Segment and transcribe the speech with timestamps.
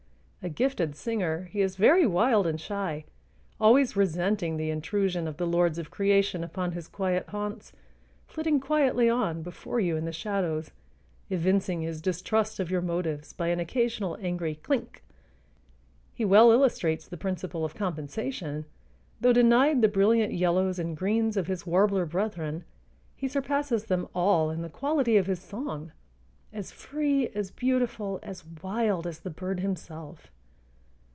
[0.43, 3.05] A gifted singer, he is very wild and shy,
[3.59, 7.73] always resenting the intrusion of the lords of creation upon his quiet haunts,
[8.25, 10.71] flitting quietly on before you in the shadows,
[11.29, 15.03] evincing his distrust of your motives by an occasional angry "clink."
[16.11, 18.65] He well illustrates the principle of compensation:
[19.19, 22.63] though denied the brilliant yellows and greens of his warbler brethren,
[23.15, 25.91] he surpasses them all in the quality of his song,
[26.53, 30.29] as free, as beautiful, as wild as the bird himself.